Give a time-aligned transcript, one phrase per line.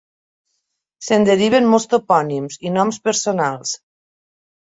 [1.07, 3.75] Se'n deriven molts topònims i noms personals.